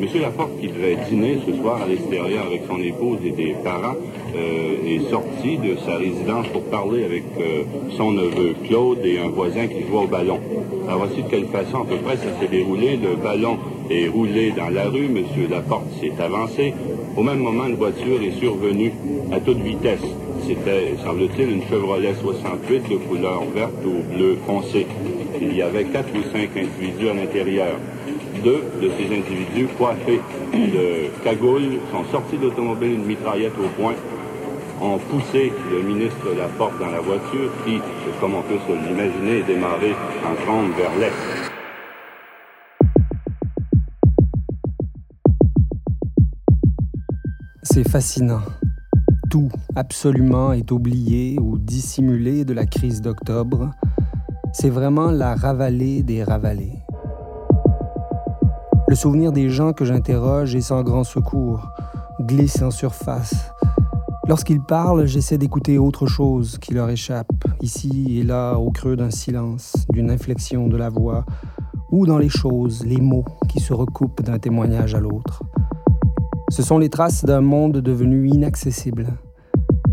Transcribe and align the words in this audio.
Monsieur 0.00 0.22
Laporte, 0.22 0.58
qui 0.58 0.68
devait 0.68 0.96
dîner 1.10 1.38
ce 1.46 1.54
soir 1.60 1.82
à 1.82 1.86
l'extérieur 1.86 2.46
avec 2.46 2.62
son 2.66 2.80
épouse 2.80 3.18
et 3.22 3.32
des 3.32 3.54
parents, 3.62 3.96
euh, 4.34 4.86
est 4.86 5.10
sorti 5.10 5.58
de 5.58 5.76
sa 5.84 5.96
résidence 5.96 6.46
pour 6.54 6.62
parler 6.62 7.04
avec 7.04 7.24
euh, 7.38 7.64
son 7.98 8.12
neveu 8.12 8.54
Claude 8.66 9.04
et 9.04 9.18
un 9.18 9.28
voisin 9.28 9.66
qui 9.66 9.86
jouait 9.86 10.04
au 10.04 10.06
ballon. 10.06 10.40
Alors 10.88 11.00
voici 11.00 11.22
de 11.22 11.28
quelle 11.28 11.48
façon 11.48 11.82
à 11.82 11.84
peu 11.84 11.96
près 11.96 12.16
ça 12.16 12.40
s'est 12.40 12.48
déroulé. 12.48 12.96
Le 12.96 13.14
ballon 13.16 13.58
est 13.90 14.08
roulé 14.08 14.52
dans 14.52 14.70
la 14.70 14.88
rue, 14.88 15.08
Monsieur 15.08 15.46
Laporte 15.50 15.84
s'est 16.00 16.14
avancé. 16.18 16.72
Au 17.14 17.22
même 17.22 17.40
moment, 17.40 17.66
une 17.66 17.76
voiture 17.76 18.22
est 18.22 18.40
survenue 18.40 18.92
à 19.32 19.40
toute 19.40 19.58
vitesse. 19.58 20.00
C'était, 20.46 20.94
semble-t-il, 21.04 21.50
une 21.50 21.62
Chevrolet 21.68 22.14
68 22.22 22.88
de 22.88 22.96
couleur 22.96 23.42
verte 23.54 23.84
ou 23.84 24.16
bleu 24.16 24.38
foncé. 24.46 24.86
Il 25.38 25.54
y 25.54 25.60
avait 25.60 25.84
quatre 25.84 26.08
ou 26.14 26.22
cinq 26.32 26.56
individus 26.56 27.10
à 27.10 27.14
l'intérieur. 27.14 27.76
Deux 28.42 28.64
de 28.80 28.90
ces 28.96 29.04
individus 29.04 29.68
coiffés 29.76 30.20
de 30.54 31.10
cagoules 31.22 31.78
sont 31.92 32.04
sortis 32.10 32.38
d'automobile, 32.38 32.92
une 32.92 33.04
mitraillette 33.04 33.52
au 33.58 33.68
poing, 33.80 33.92
ont 34.80 34.98
poussé 34.98 35.52
le 35.70 35.82
ministre 35.82 36.26
Laporte 36.38 36.78
dans 36.78 36.90
la 36.90 37.00
voiture 37.00 37.50
qui, 37.66 37.80
comme 38.18 38.34
on 38.34 38.42
peut 38.42 38.58
se 38.66 38.72
l'imaginer, 38.72 39.40
est 39.40 39.42
démarré 39.42 39.94
en 40.24 40.34
trombe 40.42 40.70
vers 40.74 40.90
l'est. 40.98 41.12
C'est 47.62 47.88
fascinant. 47.88 48.40
Tout, 49.30 49.50
absolument, 49.76 50.54
est 50.54 50.72
oublié 50.72 51.36
ou 51.38 51.58
dissimulé 51.58 52.46
de 52.46 52.54
la 52.54 52.64
crise 52.64 53.02
d'octobre. 53.02 53.70
C'est 54.54 54.70
vraiment 54.70 55.10
la 55.10 55.34
ravalée 55.34 56.02
des 56.02 56.24
ravalés. 56.24 56.78
Le 58.90 58.96
souvenir 58.96 59.30
des 59.30 59.50
gens 59.50 59.72
que 59.72 59.84
j'interroge 59.84 60.56
est 60.56 60.62
sans 60.62 60.82
grand 60.82 61.04
secours, 61.04 61.70
glisse 62.22 62.60
en 62.60 62.72
surface. 62.72 63.52
Lorsqu'ils 64.26 64.60
parlent, 64.60 65.06
j'essaie 65.06 65.38
d'écouter 65.38 65.78
autre 65.78 66.08
chose 66.08 66.58
qui 66.58 66.74
leur 66.74 66.90
échappe, 66.90 67.44
ici 67.62 68.18
et 68.18 68.24
là, 68.24 68.54
au 68.54 68.72
creux 68.72 68.96
d'un 68.96 69.10
silence, 69.10 69.86
d'une 69.90 70.10
inflexion 70.10 70.66
de 70.66 70.76
la 70.76 70.88
voix, 70.88 71.24
ou 71.92 72.04
dans 72.04 72.18
les 72.18 72.28
choses, 72.28 72.84
les 72.84 73.00
mots 73.00 73.24
qui 73.48 73.60
se 73.60 73.72
recoupent 73.72 74.22
d'un 74.22 74.40
témoignage 74.40 74.96
à 74.96 74.98
l'autre. 74.98 75.44
Ce 76.48 76.64
sont 76.64 76.78
les 76.78 76.90
traces 76.90 77.24
d'un 77.24 77.42
monde 77.42 77.76
devenu 77.76 78.26
inaccessible. 78.26 79.06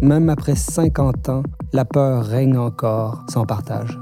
Même 0.02 0.28
après 0.28 0.56
50 0.56 1.30
ans, 1.30 1.44
la 1.72 1.86
peur 1.86 2.26
règne 2.26 2.58
encore 2.58 3.26
sans 3.30 3.45
partage. 3.45 4.00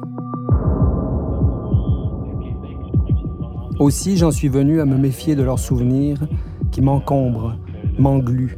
Aussi, 3.80 4.16
j'en 4.16 4.32
suis 4.32 4.48
venu 4.48 4.80
à 4.80 4.86
me 4.86 4.96
méfier 4.96 5.36
de 5.36 5.44
leurs 5.44 5.60
souvenirs 5.60 6.18
qui 6.72 6.82
m'encombrent, 6.82 7.56
m'engluent. 8.00 8.58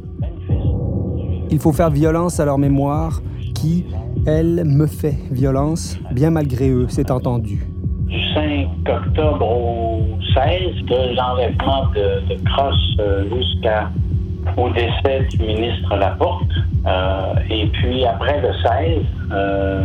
Il 1.50 1.58
faut 1.58 1.72
faire 1.72 1.90
violence 1.90 2.38
à 2.38 2.44
leur 2.44 2.56
mémoire 2.56 3.20
qui, 3.52 3.86
elle, 4.26 4.62
me 4.64 4.86
fait 4.86 5.16
violence, 5.32 5.98
bien 6.12 6.30
malgré 6.30 6.70
eux, 6.70 6.86
c'est 6.88 7.10
entendu. 7.10 7.66
Du 8.06 8.20
5 8.32 8.68
octobre 8.88 9.44
au 9.44 10.02
16, 10.34 10.84
de 10.86 11.16
l'enlèvement 11.16 11.86
de, 11.96 12.34
de 12.34 12.40
Cross 12.44 12.76
euh, 13.00 13.24
jusqu'au 13.24 14.70
décès 14.70 15.26
du 15.30 15.38
ministre 15.38 15.96
Laporte. 15.96 16.46
Euh, 16.86 17.34
et 17.50 17.66
puis 17.66 18.04
après 18.04 18.40
le 18.40 18.52
16, 18.62 19.04
euh, 19.32 19.84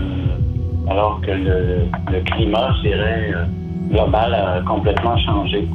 alors 0.91 1.19
que 1.21 1.31
le, 1.31 1.87
le 2.11 2.21
climat 2.21 2.71
serait 2.83 3.33
global 3.93 4.33
a 4.33 4.61
complètement 4.61 5.17
changé. 5.17 5.67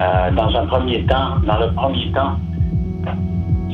Euh, 0.00 0.30
dans 0.32 0.54
un 0.56 0.66
premier 0.66 1.04
temps, 1.04 1.38
dans 1.46 1.58
le 1.58 1.72
premier 1.72 2.10
temps, 2.12 2.36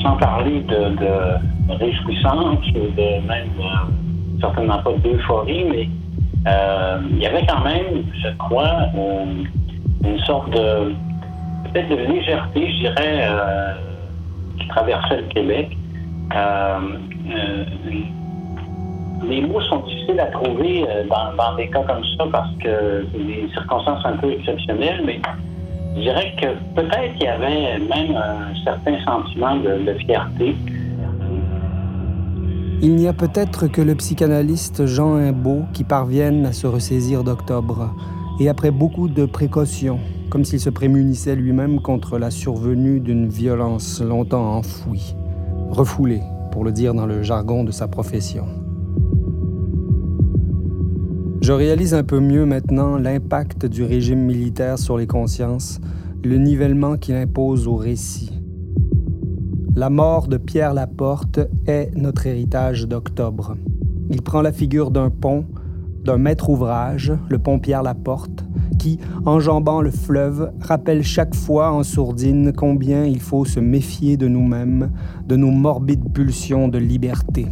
sans 0.02 0.16
parler 0.16 0.60
de, 0.60 0.96
de 0.96 1.74
réjouissance 1.74 2.58
ou 2.74 2.90
de 2.94 3.26
même 3.26 3.50
euh, 3.60 4.40
certainement 4.40 4.78
pas 4.78 4.92
d'euphorie, 5.02 5.64
mais 5.70 5.88
euh, 6.48 6.98
il 7.10 7.18
y 7.18 7.26
avait 7.26 7.46
quand 7.46 7.64
même, 7.64 8.04
je 8.22 8.28
crois, 8.38 8.88
une 10.04 10.18
sorte 10.26 10.50
de 10.50 10.92
peut-être 11.64 11.88
de 11.88 12.12
légèreté, 12.12 12.70
je 12.72 12.78
dirais, 12.78 13.28
qui 14.58 14.68
traversait 14.68 15.16
le 15.16 15.28
Québec 15.28 15.76
les 19.25 19.41
mots 19.43 19.60
sont 19.62 19.78
difficiles 19.81 20.21
à 20.21 20.27
trouver 20.27 20.84
euh, 20.88 21.04
dans, 21.09 21.56
des 21.56 21.69
cas 21.69 21.82
comme 21.82 22.03
ça 22.16 22.25
parce 22.31 22.50
que 22.62 23.06
c'est 23.12 23.25
des 23.25 23.49
circonstances 23.53 24.04
un 24.04 24.16
peu 24.16 24.31
exceptionnelles, 24.32 25.03
mais 25.04 25.21
je 25.97 26.03
dirais 26.03 26.34
que 26.41 26.47
peut-être 26.75 27.15
qu'il 27.15 27.25
y 27.25 27.28
avait 27.28 27.78
même 27.78 28.16
un 28.16 28.54
certain 28.65 29.03
sentiment 29.04 29.56
de, 29.56 29.94
fierté. 30.06 30.54
Il 32.82 32.97
n'y 32.97 33.09
a 33.09 33.15
peut-être 33.15 33.69
que 33.69 33.81
le 33.81 33.94
psychanalyste 33.94 34.84
Jean 34.84 35.16
Imbeau 35.16 35.62
qui 35.72 35.84
parvienne 35.84 36.44
à 36.44 36.53
se 36.53 36.66
ressaisir 36.66 37.25
d'octobre, 37.25 37.94
et 38.38 38.50
après 38.50 38.71
beaucoup 38.71 39.09
de 39.09 39.25
précautions, 39.25 39.98
comme 40.28 40.44
s'il 40.44 40.60
se 40.60 40.69
prémunissait 40.69 41.37
lui-même 41.37 41.81
contre 41.81 42.19
la 42.19 42.31
survenue 42.31 43.00
d'une 43.00 43.28
violence 43.28 44.03
longtemps 44.03 44.56
enfouie, 44.56 45.16
refoulée, 45.71 46.21
pour 46.53 46.65
le 46.65 46.72
dire 46.72 46.93
dans 46.93 47.06
le 47.06 47.22
jargon 47.22 47.65
de 47.65 47.71
sa 47.71 47.88
profession. 47.88 48.66
Je 51.46 51.52
réalise 51.52 51.94
un 51.94 52.02
peu 52.02 52.18
mieux 52.18 52.44
maintenant 52.44 52.98
l'impact 52.98 53.66
du 53.66 53.84
régime 53.84 54.18
militaire 54.18 54.80
sur 54.80 54.98
les 54.98 55.06
consciences, 55.06 55.80
le 56.24 56.38
nivellement 56.38 56.96
qu'il 56.96 57.14
impose 57.14 57.68
au 57.68 57.76
récit. 57.76 58.32
La 59.76 59.88
mort 59.88 60.26
de 60.26 60.38
Pierre 60.38 60.74
Laporte 60.74 61.38
est 61.68 61.96
notre 61.96 62.26
héritage 62.26 62.88
d'octobre. 62.88 63.56
Il 64.10 64.22
prend 64.22 64.42
la 64.42 64.50
figure 64.50 64.90
d'un 64.90 65.08
pont, 65.08 65.44
d'un 66.04 66.18
maître 66.18 66.50
ouvrage, 66.50 67.12
le 67.28 67.38
pont 67.38 67.60
Pierre 67.60 67.84
Laporte, 67.84 68.44
qui, 68.80 68.98
enjambant 69.24 69.82
le 69.82 69.92
fleuve, 69.92 70.50
rappelle 70.60 71.04
chaque 71.04 71.36
fois 71.36 71.70
en 71.70 71.84
sourdine 71.84 72.52
combien 72.52 73.04
il 73.04 73.20
faut 73.20 73.44
se 73.44 73.60
méfier 73.60 74.16
de 74.16 74.26
nous-mêmes, 74.26 74.90
de 75.28 75.36
nos 75.36 75.52
morbides 75.52 76.12
pulsions 76.12 76.66
de 76.66 76.78
liberté. 76.78 77.46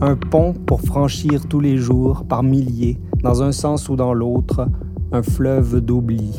Un 0.00 0.14
pont 0.14 0.52
pour 0.52 0.82
franchir 0.82 1.48
tous 1.48 1.60
les 1.60 1.78
jours, 1.78 2.24
par 2.28 2.42
milliers, 2.42 2.98
dans 3.22 3.42
un 3.42 3.50
sens 3.50 3.88
ou 3.88 3.96
dans 3.96 4.12
l'autre, 4.12 4.68
un 5.10 5.22
fleuve 5.22 5.80
d'oubli. 5.80 6.32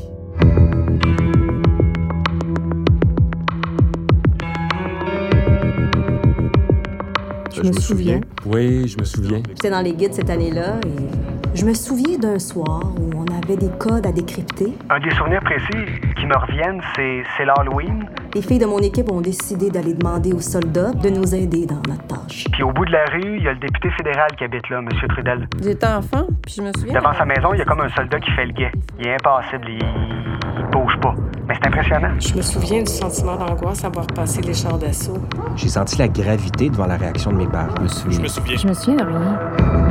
Je, 7.52 7.64
me, 7.64 7.72
souviens. 7.74 8.22
Oui, 8.46 8.88
je 8.88 9.00
me 9.00 9.04
souviens. 9.04 9.42
J'étais 9.50 9.72
dans 9.72 9.82
les 9.82 9.94
guides 9.94 10.14
cette 10.14 10.30
année-là 10.30 10.80
et 10.86 11.37
je 11.58 11.66
me 11.66 11.74
souviens 11.74 12.20
d'un 12.20 12.38
soir 12.38 12.82
où 13.00 13.10
on 13.18 13.26
avait 13.36 13.58
des 13.58 13.72
codes 13.80 14.06
à 14.06 14.12
décrypter. 14.12 14.78
Un 14.92 15.00
des 15.00 15.10
souvenirs 15.16 15.42
précis 15.42 15.92
qui 16.16 16.26
me 16.28 16.38
reviennent, 16.38 16.80
c'est 16.96 17.46
l'Halloween. 17.46 18.06
Les 18.36 18.44
filles 18.44 18.60
de 18.60 18.68
mon 18.68 18.78
équipe 18.78 19.12
ont 19.12 19.22
décidé 19.22 19.72
d'aller 19.72 19.96
demander 19.96 20.34
aux 20.34 20.40
soldats 20.40 20.92
de 20.92 21.10
nous 21.10 21.34
aider 21.34 21.66
dans 21.66 21.82
notre 21.90 22.06
tâche. 22.06 22.46
Puis 22.52 22.62
au 22.62 22.72
bout 22.72 22.86
de 22.86 22.92
la 22.92 23.06
rue, 23.06 23.38
il 23.38 23.44
y 23.44 23.48
a 23.48 23.54
le 23.54 23.60
député 23.60 23.90
fédéral 23.90 24.28
qui 24.38 24.44
habite 24.44 24.70
là, 24.70 24.80
M. 24.80 24.90
Trudel. 25.10 25.48
J'étais 25.64 25.88
enfant, 25.88 26.28
puis 26.44 26.56
je 26.58 26.62
me 26.62 26.72
souviens. 26.78 26.94
Devant 26.94 27.14
sa 27.14 27.26
maison, 27.26 27.54
il 27.54 27.58
y 27.58 27.62
a 27.62 27.66
comme 27.66 27.82
un 27.82 27.90
soldat 27.90 28.20
qui 28.20 28.30
fait 28.32 28.46
le 28.46 28.54
guet. 28.54 28.72
Il 29.00 29.08
est 29.08 29.16
impassible, 29.16 29.66
il, 29.68 29.80
il 29.80 30.66
bouge 30.72 30.96
pas. 31.02 31.16
Mais 31.48 31.56
c'est 31.56 31.68
impressionnant. 31.70 32.14
Je 32.20 32.36
me 32.36 32.42
souviens 32.44 32.84
du 32.84 32.92
sentiment 32.92 33.36
d'angoisse 33.36 33.84
à 33.84 33.90
voir 33.90 34.06
passer 34.06 34.42
les 34.42 34.54
chars 34.54 34.78
d'assaut. 34.78 35.18
J'ai 35.56 35.70
senti 35.70 35.98
la 35.98 36.08
gravité 36.08 36.70
devant 36.70 36.86
la 36.86 36.98
réaction 36.98 37.32
de 37.32 37.38
mes 37.38 37.48
parents. 37.48 37.74
Je 37.78 37.84
me 37.84 37.88
souviens. 37.88 38.18
Je 38.18 38.22
me 38.22 38.28
souviens. 38.28 38.58
Je 38.58 38.68
me 38.68 38.74
souviens 38.74 39.04
de 39.04 39.10
rien. 39.10 39.87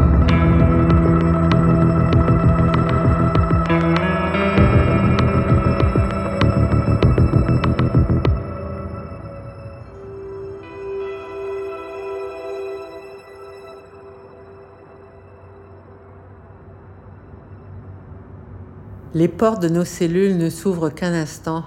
Les 19.16 19.28
portes 19.28 19.62
de 19.62 19.70
nos 19.70 19.86
cellules 19.86 20.36
ne 20.36 20.50
s'ouvrent 20.50 20.90
qu'un 20.90 21.14
instant, 21.14 21.64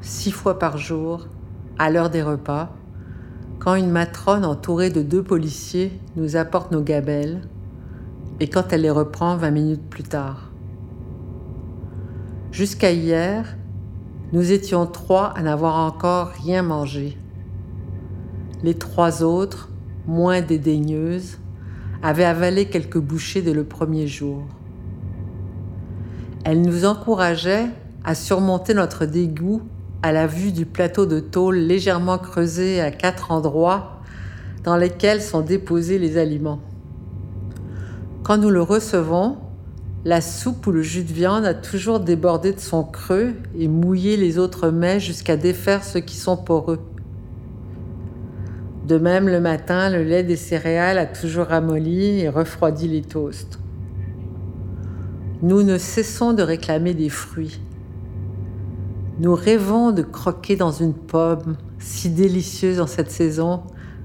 six 0.00 0.32
fois 0.32 0.58
par 0.58 0.76
jour, 0.76 1.28
à 1.78 1.88
l'heure 1.88 2.10
des 2.10 2.20
repas, 2.20 2.74
quand 3.60 3.76
une 3.76 3.92
matrone 3.92 4.44
entourée 4.44 4.90
de 4.90 5.00
deux 5.00 5.22
policiers 5.22 6.00
nous 6.16 6.34
apporte 6.34 6.72
nos 6.72 6.82
gabelles 6.82 7.42
et 8.40 8.48
quand 8.48 8.72
elle 8.72 8.80
les 8.80 8.90
reprend 8.90 9.36
vingt 9.36 9.52
minutes 9.52 9.88
plus 9.88 10.02
tard. 10.02 10.50
Jusqu'à 12.50 12.90
hier, 12.90 13.56
nous 14.32 14.50
étions 14.50 14.86
trois 14.86 15.26
à 15.26 15.42
n'avoir 15.42 15.76
encore 15.76 16.32
rien 16.44 16.64
mangé. 16.64 17.16
Les 18.64 18.74
trois 18.74 19.22
autres, 19.22 19.68
moins 20.08 20.40
dédaigneuses, 20.40 21.38
avaient 22.02 22.24
avalé 22.24 22.68
quelques 22.68 22.98
bouchées 22.98 23.42
dès 23.42 23.54
le 23.54 23.62
premier 23.62 24.08
jour. 24.08 24.42
Elle 26.44 26.62
nous 26.62 26.86
encourageait 26.86 27.66
à 28.02 28.14
surmonter 28.14 28.72
notre 28.72 29.04
dégoût 29.04 29.62
à 30.02 30.12
la 30.12 30.26
vue 30.26 30.52
du 30.52 30.64
plateau 30.64 31.04
de 31.04 31.20
tôle 31.20 31.56
légèrement 31.56 32.16
creusé 32.16 32.80
à 32.80 32.90
quatre 32.90 33.30
endroits 33.30 34.00
dans 34.64 34.76
lesquels 34.76 35.20
sont 35.20 35.42
déposés 35.42 35.98
les 35.98 36.16
aliments. 36.16 36.60
Quand 38.22 38.38
nous 38.38 38.50
le 38.50 38.62
recevons, 38.62 39.36
la 40.04 40.22
soupe 40.22 40.66
ou 40.66 40.72
le 40.72 40.80
jus 40.80 41.04
de 41.04 41.12
viande 41.12 41.44
a 41.44 41.52
toujours 41.52 42.00
débordé 42.00 42.52
de 42.52 42.60
son 42.60 42.84
creux 42.84 43.34
et 43.58 43.68
mouillé 43.68 44.16
les 44.16 44.38
autres 44.38 44.70
mets 44.70 44.98
jusqu'à 44.98 45.36
défaire 45.36 45.84
ceux 45.84 46.00
qui 46.00 46.16
sont 46.16 46.38
poreux. 46.38 46.80
De 48.86 48.96
même, 48.96 49.28
le 49.28 49.40
matin, 49.40 49.90
le 49.90 50.02
lait 50.02 50.24
des 50.24 50.36
céréales 50.36 50.98
a 50.98 51.06
toujours 51.06 51.46
ramolli 51.46 52.20
et 52.20 52.28
refroidi 52.28 52.88
les 52.88 53.02
toasts. 53.02 53.59
Nous 55.42 55.62
ne 55.62 55.78
cessons 55.78 56.34
de 56.34 56.42
réclamer 56.42 56.92
des 56.92 57.08
fruits. 57.08 57.60
Nous 59.20 59.34
rêvons 59.34 59.90
de 59.90 60.02
croquer 60.02 60.54
dans 60.54 60.70
une 60.70 60.92
pomme 60.92 61.56
si 61.78 62.10
délicieuse 62.10 62.78
en 62.78 62.86
cette 62.86 63.10
saison, 63.10 63.62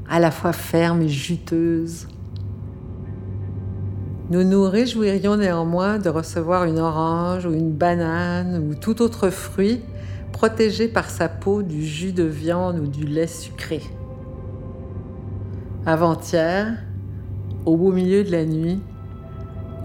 à 0.10 0.22
la 0.22 0.32
fois 0.32 0.54
ferme 0.54 1.02
et 1.02 1.10
juteuse. 1.10 2.08
Nous 4.30 4.46
nous 4.46 4.64
réjouirions 4.64 5.36
néanmoins 5.36 6.00
de 6.00 6.08
recevoir 6.08 6.64
une 6.64 6.80
orange 6.80 7.46
ou 7.46 7.52
une 7.52 7.74
banane 7.74 8.70
ou 8.70 8.74
tout 8.74 9.02
autre 9.02 9.30
fruit 9.30 9.82
protégé 10.32 10.88
par 10.88 11.10
sa 11.10 11.28
peau 11.28 11.64
du 11.64 11.86
jus 11.86 12.14
de 12.14 12.24
viande 12.24 12.80
ou 12.80 12.88
du 12.88 13.04
lait 13.04 13.28
sucré. 13.28 13.82
Avant-hier, 15.86 16.78
au 17.66 17.76
beau 17.76 17.92
milieu 17.92 18.24
de 18.24 18.32
la 18.32 18.46
nuit, 18.46 18.80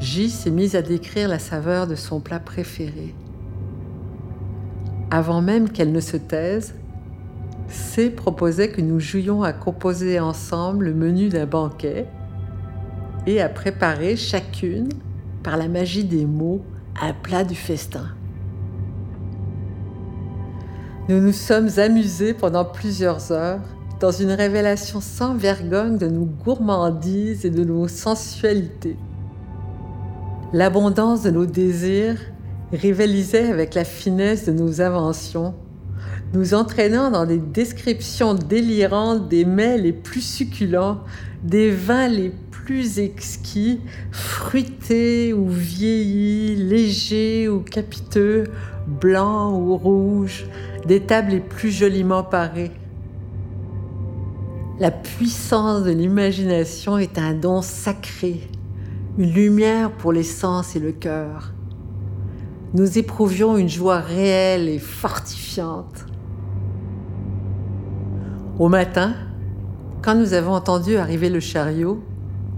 J 0.00 0.30
s'est 0.30 0.50
mise 0.50 0.76
à 0.76 0.82
décrire 0.82 1.28
la 1.28 1.38
saveur 1.38 1.86
de 1.86 1.94
son 1.94 2.20
plat 2.20 2.40
préféré. 2.40 3.14
Avant 5.10 5.42
même 5.42 5.68
qu'elle 5.68 5.92
ne 5.92 6.00
se 6.00 6.16
taise, 6.16 6.74
C 7.68 8.08
proposait 8.08 8.70
que 8.70 8.80
nous 8.80 8.98
jouions 8.98 9.42
à 9.42 9.52
composer 9.52 10.18
ensemble 10.18 10.86
le 10.86 10.94
menu 10.94 11.28
d'un 11.28 11.44
banquet 11.44 12.06
et 13.26 13.42
à 13.42 13.50
préparer 13.50 14.16
chacune, 14.16 14.88
par 15.42 15.58
la 15.58 15.68
magie 15.68 16.04
des 16.04 16.24
mots, 16.24 16.62
un 17.00 17.12
plat 17.12 17.44
du 17.44 17.54
festin. 17.54 18.08
Nous 21.10 21.20
nous 21.20 21.32
sommes 21.32 21.68
amusés 21.76 22.32
pendant 22.32 22.64
plusieurs 22.64 23.32
heures 23.32 23.60
dans 24.00 24.12
une 24.12 24.32
révélation 24.32 25.02
sans 25.02 25.34
vergogne 25.34 25.98
de 25.98 26.06
nos 26.06 26.24
gourmandises 26.24 27.44
et 27.44 27.50
de 27.50 27.64
nos 27.64 27.86
sensualités. 27.86 28.96
L'abondance 30.52 31.22
de 31.22 31.30
nos 31.30 31.46
désirs 31.46 32.18
rivalisait 32.72 33.48
avec 33.48 33.74
la 33.74 33.84
finesse 33.84 34.46
de 34.46 34.52
nos 34.52 34.80
inventions, 34.80 35.54
nous 36.34 36.54
entraînant 36.54 37.12
dans 37.12 37.24
des 37.24 37.38
descriptions 37.38 38.34
délirantes 38.34 39.28
des 39.28 39.44
mets 39.44 39.78
les 39.78 39.92
plus 39.92 40.20
succulents, 40.20 41.00
des 41.44 41.70
vins 41.70 42.08
les 42.08 42.32
plus 42.50 42.98
exquis, 42.98 43.80
fruités 44.10 45.32
ou 45.32 45.48
vieillis, 45.48 46.56
légers 46.56 47.48
ou 47.48 47.60
capiteux, 47.60 48.44
blancs 48.88 49.54
ou 49.54 49.76
rouges, 49.76 50.46
des 50.84 51.00
tables 51.00 51.30
les 51.30 51.40
plus 51.40 51.70
joliment 51.70 52.24
parées. 52.24 52.72
La 54.80 54.90
puissance 54.90 55.84
de 55.84 55.92
l'imagination 55.92 56.98
est 56.98 57.18
un 57.18 57.34
don 57.34 57.62
sacré, 57.62 58.40
une 59.20 59.34
lumière 59.34 59.92
pour 59.92 60.14
les 60.14 60.22
sens 60.22 60.76
et 60.76 60.78
le 60.80 60.92
cœur. 60.92 61.52
Nous 62.72 62.96
éprouvions 62.96 63.58
une 63.58 63.68
joie 63.68 63.98
réelle 63.98 64.66
et 64.66 64.78
fortifiante. 64.78 66.06
Au 68.58 68.70
matin, 68.70 69.12
quand 70.00 70.14
nous 70.14 70.32
avons 70.32 70.54
entendu 70.54 70.96
arriver 70.96 71.28
le 71.28 71.38
chariot, 71.38 72.02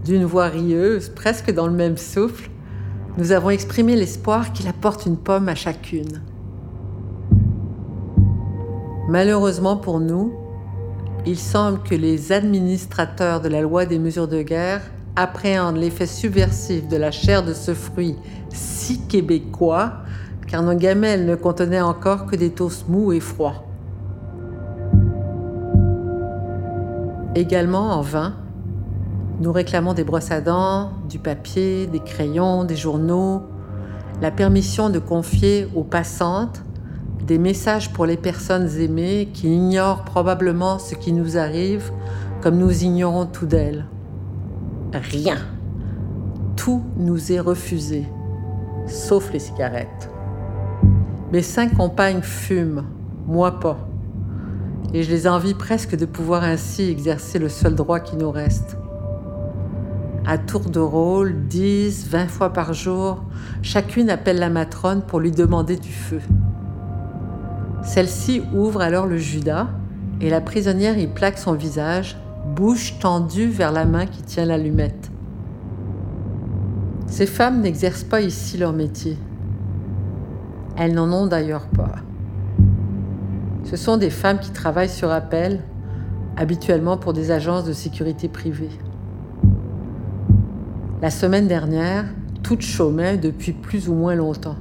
d'une 0.05 0.25
voix 0.25 0.47
rieuse, 0.47 1.09
presque 1.09 1.53
dans 1.53 1.67
le 1.67 1.73
même 1.73 1.97
souffle, 1.97 2.49
nous 3.19 3.33
avons 3.33 3.51
exprimé 3.51 3.97
l'espoir 3.97 4.53
qu'il 4.53 4.69
apporte 4.69 5.05
une 5.05 5.17
pomme 5.17 5.49
à 5.49 5.57
chacune. 5.57 6.23
Malheureusement 9.09 9.77
pour 9.77 9.99
nous, 9.99 10.33
il 11.27 11.39
semble 11.39 11.83
que 11.83 11.97
les 11.97 12.31
administrateurs 12.31 13.41
de 13.41 13.49
la 13.49 13.63
loi 13.63 13.85
des 13.85 13.99
mesures 13.99 14.29
de 14.29 14.43
guerre 14.43 14.83
appréhendent 15.17 15.77
l'effet 15.77 16.07
subversif 16.07 16.89
de 16.89 16.97
la 16.97 17.11
chair 17.11 17.45
de 17.45 17.53
ce 17.53 17.75
fruit 17.75 18.17
si 18.51 19.01
québécois, 19.07 19.93
car 20.47 20.63
nos 20.63 20.75
gamelles 20.75 21.27
ne 21.27 21.35
contenaient 21.35 21.81
encore 21.81 22.27
que 22.27 22.37
des 22.37 22.51
toasts 22.51 22.89
mous 22.89 23.13
et 23.13 23.21
froids. 23.21 23.65
Également 27.35 27.93
en 27.93 28.03
vain, 28.03 28.35
nous 29.41 29.53
réclamons 29.53 29.95
des 29.95 30.05
brosses 30.05 30.31
à 30.31 30.41
dents, 30.41 30.91
du 31.09 31.19
papier, 31.19 31.87
des 31.87 32.01
crayons, 32.01 32.65
des 32.65 32.77
journaux, 32.77 33.43
la 34.21 34.31
permission 34.31 34.91
de 34.91 34.99
confier 34.99 35.67
aux 35.75 35.85
passantes 35.85 36.63
des 37.27 37.39
messages 37.39 37.93
pour 37.93 38.05
les 38.05 38.17
personnes 38.17 38.69
aimées 38.79 39.29
qui 39.33 39.49
ignorent 39.55 40.05
probablement 40.05 40.79
ce 40.79 40.95
qui 40.95 41.13
nous 41.13 41.39
arrive 41.39 41.91
comme 42.41 42.59
nous 42.59 42.85
ignorons 42.85 43.27
tout 43.27 43.47
d'elles. 43.47 43.87
Rien. 44.93 45.39
Tout 46.57 46.83
nous 46.97 47.33
est 47.33 47.41
refusé, 47.41 48.07
sauf 48.87 49.33
les 49.33 49.39
cigarettes. 49.39 50.11
Mes 51.33 51.43
cinq 51.43 51.75
compagnes 51.77 52.23
fument, 52.23 52.85
moi 53.27 53.59
pas 53.59 53.89
et 54.95 55.03
je 55.03 55.11
les 55.11 55.27
envie 55.27 55.55
presque 55.55 55.97
de 55.97 56.05
pouvoir 56.05 56.45
ainsi 56.45 56.91
exercer 56.91 57.39
le 57.39 57.49
seul 57.49 57.75
droit 57.75 58.01
qui 58.01 58.17
nous 58.17 58.31
reste. 58.31 58.77
À 60.27 60.39
tour 60.39 60.71
de 60.71 60.79
rôle, 60.79 61.47
dix, 61.49 62.07
vingt 62.09 62.29
fois 62.29 62.53
par 62.53 62.75
jour, 62.75 63.25
chacune 63.63 64.11
appelle 64.11 64.39
la 64.39 64.51
matrone 64.51 65.03
pour 65.03 65.19
lui 65.19 65.33
demander 65.33 65.77
du 65.77 65.93
feu. 65.93 66.21
Celle-ci 67.83 68.43
ouvre 68.55 68.83
alors 68.83 69.07
le 69.07 69.17
Judas 69.17 69.69
et 70.21 70.31
la 70.31 70.41
prisonnière 70.41 70.99
y 70.99 71.09
plaque 71.09 71.39
son 71.39 71.55
visage, 71.55 72.17
bouche 72.47 72.99
tendue 72.99 73.49
vers 73.49 73.73
la 73.73 73.85
main 73.85 74.07
qui 74.07 74.23
tient 74.23 74.45
l'allumette. 74.45 75.11
Ces 77.07 77.27
femmes 77.27 77.61
n'exercent 77.61 78.05
pas 78.05 78.21
ici 78.21 78.57
leur 78.57 78.73
métier. 78.73 79.17
Elles 80.77 80.95
n'en 80.95 81.13
ont 81.13 81.27
d'ailleurs 81.27 81.67
pas. 81.67 81.97
Ce 83.65 83.77
sont 83.77 83.97
des 83.97 84.11
femmes 84.11 84.39
qui 84.39 84.51
travaillent 84.51 84.89
sur 84.89 85.11
appel, 85.11 85.61
habituellement 86.37 86.97
pour 86.97 87.13
des 87.13 87.31
agences 87.31 87.65
de 87.65 87.73
sécurité 87.73 88.29
privée. 88.29 88.71
La 91.01 91.11
semaine 91.11 91.49
dernière, 91.49 92.07
toutes 92.43 92.63
chômaient 92.63 93.19
depuis 93.19 93.53
plus 93.53 93.89
ou 93.89 93.95
moins 93.95 94.15
longtemps. 94.15 94.57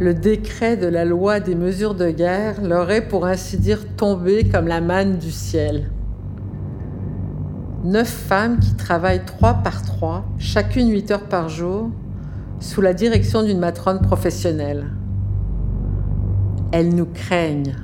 Le 0.00 0.14
décret 0.14 0.78
de 0.78 0.86
la 0.86 1.04
loi 1.04 1.40
des 1.40 1.54
mesures 1.54 1.94
de 1.94 2.08
guerre 2.08 2.62
leur 2.62 2.90
est 2.90 3.06
pour 3.06 3.26
ainsi 3.26 3.58
dire 3.58 3.80
tombé 3.98 4.48
comme 4.48 4.66
la 4.66 4.80
manne 4.80 5.18
du 5.18 5.30
ciel. 5.30 5.90
Neuf 7.84 8.08
femmes 8.08 8.58
qui 8.58 8.74
travaillent 8.76 9.26
trois 9.26 9.52
par 9.52 9.82
trois, 9.82 10.24
chacune 10.38 10.88
huit 10.88 11.10
heures 11.10 11.28
par 11.28 11.50
jour, 11.50 11.90
sous 12.60 12.80
la 12.80 12.94
direction 12.94 13.42
d'une 13.42 13.58
matrone 13.58 14.00
professionnelle. 14.00 14.86
Elles 16.72 16.94
nous 16.94 17.08
craignent. 17.12 17.76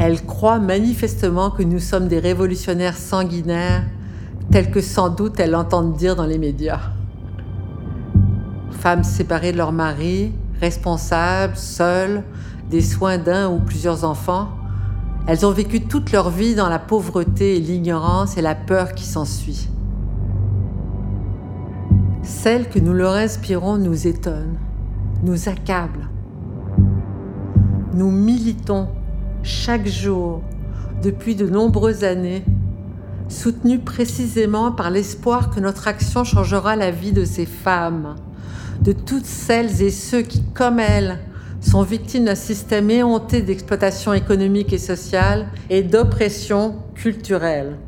Elles 0.00 0.26
croient 0.26 0.58
manifestement 0.58 1.50
que 1.50 1.62
nous 1.62 1.78
sommes 1.78 2.08
des 2.08 2.18
révolutionnaires 2.18 2.96
sanguinaires, 2.96 3.84
tels 4.50 4.72
que 4.72 4.80
sans 4.80 5.10
doute 5.10 5.38
elles 5.38 5.54
entendent 5.54 5.94
dire 5.94 6.16
dans 6.16 6.26
les 6.26 6.38
médias. 6.38 6.80
Femmes 8.72 9.04
séparées 9.04 9.52
de 9.52 9.58
leur 9.58 9.70
mari, 9.70 10.32
responsables, 10.60 11.56
seules, 11.56 12.22
des 12.70 12.80
soins 12.80 13.18
d'un 13.18 13.50
ou 13.50 13.58
plusieurs 13.60 14.04
enfants, 14.04 14.48
elles 15.26 15.44
ont 15.44 15.52
vécu 15.52 15.80
toute 15.80 16.12
leur 16.12 16.30
vie 16.30 16.54
dans 16.54 16.68
la 16.68 16.78
pauvreté 16.78 17.56
et 17.56 17.60
l'ignorance 17.60 18.36
et 18.36 18.42
la 18.42 18.54
peur 18.54 18.92
qui 18.92 19.04
s'ensuit. 19.04 19.68
Celle 22.22 22.68
que 22.68 22.78
nous 22.78 22.92
leur 22.92 23.14
inspirons 23.14 23.76
nous 23.76 24.06
étonne, 24.06 24.56
nous 25.22 25.48
accable. 25.48 26.08
Nous 27.94 28.10
militons 28.10 28.88
chaque 29.42 29.86
jour 29.86 30.42
depuis 31.02 31.34
de 31.34 31.48
nombreuses 31.48 32.04
années, 32.04 32.44
soutenus 33.28 33.80
précisément 33.84 34.72
par 34.72 34.90
l'espoir 34.90 35.50
que 35.50 35.60
notre 35.60 35.88
action 35.88 36.24
changera 36.24 36.76
la 36.76 36.90
vie 36.90 37.12
de 37.12 37.24
ces 37.24 37.46
femmes, 37.46 38.16
de 38.86 38.92
toutes 38.92 39.26
celles 39.26 39.82
et 39.82 39.90
ceux 39.90 40.22
qui, 40.22 40.44
comme 40.54 40.78
elles, 40.78 41.18
sont 41.60 41.82
victimes 41.82 42.26
d'un 42.26 42.36
système 42.36 42.88
éhonté 42.88 43.42
d'exploitation 43.42 44.14
économique 44.14 44.72
et 44.72 44.78
sociale 44.78 45.48
et 45.68 45.82
d'oppression 45.82 46.76
culturelle. 46.94 47.78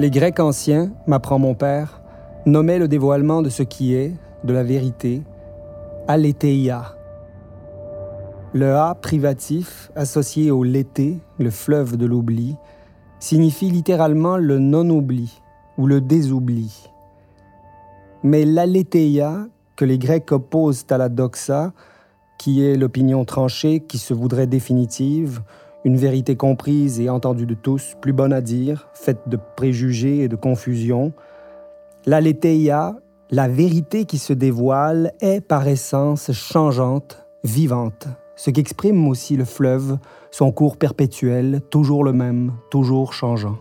Les 0.00 0.10
Grecs 0.10 0.40
anciens, 0.40 0.90
m'apprend 1.06 1.38
mon 1.38 1.54
père, 1.54 2.00
nommaient 2.44 2.78
le 2.80 2.88
dévoilement 2.88 3.40
de 3.40 3.50
ce 3.50 3.62
qui 3.62 3.94
est, 3.94 4.14
de 4.42 4.52
la 4.52 4.64
vérité, 4.64 5.22
aletheia, 6.08 6.97
le 8.54 8.74
A 8.74 8.94
privatif, 8.94 9.90
associé 9.94 10.50
au 10.50 10.64
l'été, 10.64 11.18
le 11.38 11.50
fleuve 11.50 11.98
de 11.98 12.06
l'oubli, 12.06 12.56
signifie 13.20 13.68
littéralement 13.68 14.38
le 14.38 14.58
non-oubli 14.58 15.42
ou 15.76 15.86
le 15.86 16.00
désoubli. 16.00 16.88
Mais 18.22 18.46
l'aletheia, 18.46 19.46
que 19.76 19.84
les 19.84 19.98
Grecs 19.98 20.32
opposent 20.32 20.86
à 20.88 20.96
la 20.96 21.10
doxa, 21.10 21.72
qui 22.38 22.64
est 22.64 22.76
l'opinion 22.76 23.26
tranchée 23.26 23.80
qui 23.80 23.98
se 23.98 24.14
voudrait 24.14 24.46
définitive, 24.46 25.42
une 25.84 25.98
vérité 25.98 26.34
comprise 26.34 27.00
et 27.00 27.10
entendue 27.10 27.46
de 27.46 27.54
tous, 27.54 27.96
plus 28.00 28.14
bonne 28.14 28.32
à 28.32 28.40
dire, 28.40 28.88
faite 28.94 29.28
de 29.28 29.38
préjugés 29.56 30.20
et 30.20 30.28
de 30.28 30.36
confusion, 30.36 31.12
l'aletheia, 32.06 32.96
la 33.30 33.46
vérité 33.46 34.06
qui 34.06 34.16
se 34.16 34.32
dévoile, 34.32 35.12
est 35.20 35.42
par 35.42 35.68
essence 35.68 36.32
changeante, 36.32 37.26
vivante, 37.44 38.08
ce 38.38 38.50
qu'exprime 38.50 39.08
aussi 39.08 39.36
le 39.36 39.44
fleuve, 39.44 39.98
son 40.30 40.52
cours 40.52 40.76
perpétuel, 40.76 41.60
toujours 41.70 42.04
le 42.04 42.12
même, 42.12 42.52
toujours 42.70 43.12
changeant. 43.12 43.58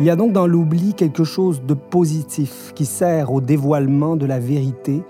Il 0.00 0.06
y 0.06 0.10
a 0.10 0.16
donc 0.16 0.32
dans 0.32 0.48
l'oubli 0.48 0.94
quelque 0.94 1.22
chose 1.22 1.62
de 1.62 1.74
positif 1.74 2.72
qui 2.74 2.86
sert 2.86 3.32
au 3.32 3.40
dévoilement 3.40 4.16
de 4.16 4.26
la 4.26 4.40
vérité 4.40 5.02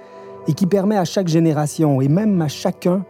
et 0.46 0.52
qui 0.52 0.66
permet 0.66 0.96
à 0.96 1.06
chaque 1.06 1.28
génération 1.28 2.02
et 2.02 2.08
même 2.08 2.40
à 2.42 2.48
chacun 2.48 3.04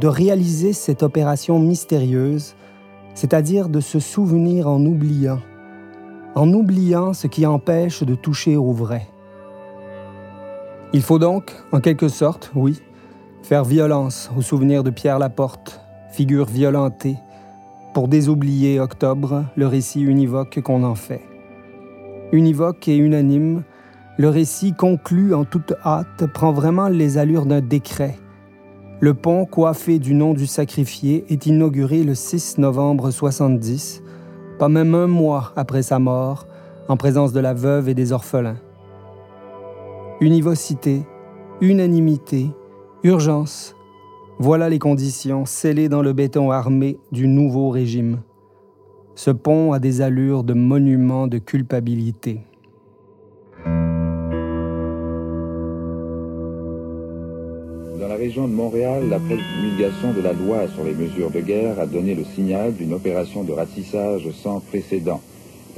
de 0.00 0.06
réaliser 0.06 0.72
cette 0.72 1.02
opération 1.02 1.58
mystérieuse, 1.58 2.54
c'est-à-dire 3.14 3.68
de 3.68 3.80
se 3.80 4.00
souvenir 4.00 4.68
en 4.68 4.84
oubliant, 4.84 5.40
en 6.34 6.52
oubliant 6.52 7.12
ce 7.12 7.26
qui 7.26 7.46
empêche 7.46 8.02
de 8.02 8.14
toucher 8.14 8.56
au 8.56 8.72
vrai. 8.72 9.06
Il 10.92 11.02
faut 11.02 11.18
donc, 11.18 11.52
en 11.72 11.80
quelque 11.80 12.08
sorte, 12.08 12.52
oui, 12.54 12.80
faire 13.42 13.64
violence 13.64 14.30
au 14.36 14.42
souvenir 14.42 14.84
de 14.84 14.90
Pierre 14.90 15.18
Laporte, 15.18 15.80
figure 16.12 16.46
violentée, 16.46 17.16
pour 17.92 18.08
désoublier 18.08 18.80
Octobre, 18.80 19.44
le 19.56 19.66
récit 19.66 20.02
univoque 20.02 20.60
qu'on 20.60 20.82
en 20.82 20.94
fait. 20.94 21.22
Univoque 22.32 22.88
et 22.88 22.96
unanime, 22.96 23.62
le 24.16 24.28
récit 24.28 24.72
conclu 24.72 25.34
en 25.34 25.44
toute 25.44 25.74
hâte 25.84 26.26
prend 26.32 26.52
vraiment 26.52 26.88
les 26.88 27.18
allures 27.18 27.46
d'un 27.46 27.60
décret. 27.60 28.16
Le 29.00 29.14
pont 29.14 29.44
coiffé 29.44 29.98
du 29.98 30.14
nom 30.14 30.34
du 30.34 30.46
sacrifié 30.46 31.24
est 31.28 31.46
inauguré 31.46 32.04
le 32.04 32.14
6 32.14 32.58
novembre 32.58 33.10
70, 33.10 34.03
pas 34.58 34.68
même 34.68 34.94
un 34.94 35.06
mois 35.06 35.52
après 35.56 35.82
sa 35.82 35.98
mort, 35.98 36.46
en 36.88 36.96
présence 36.96 37.32
de 37.32 37.40
la 37.40 37.54
veuve 37.54 37.88
et 37.88 37.94
des 37.94 38.12
orphelins. 38.12 38.58
Univocité, 40.20 41.02
unanimité, 41.60 42.50
urgence, 43.02 43.74
voilà 44.38 44.68
les 44.68 44.78
conditions 44.78 45.44
scellées 45.44 45.88
dans 45.88 46.02
le 46.02 46.12
béton 46.12 46.50
armé 46.50 46.98
du 47.12 47.28
nouveau 47.28 47.70
régime. 47.70 48.20
Ce 49.14 49.30
pont 49.30 49.72
a 49.72 49.78
des 49.78 50.00
allures 50.00 50.42
de 50.42 50.54
monument 50.54 51.26
de 51.26 51.38
culpabilité. 51.38 52.40
Région 58.24 58.48
de 58.48 58.54
Montréal, 58.54 59.02
la 59.10 59.18
promulgation 59.18 60.14
de 60.16 60.22
la 60.22 60.32
loi 60.32 60.66
sur 60.74 60.82
les 60.82 60.94
mesures 60.94 61.30
de 61.30 61.40
guerre 61.40 61.78
a 61.78 61.84
donné 61.84 62.14
le 62.14 62.24
signal 62.24 62.74
d'une 62.74 62.94
opération 62.94 63.44
de 63.44 63.52
ratissage 63.52 64.30
sans 64.42 64.60
précédent. 64.60 65.20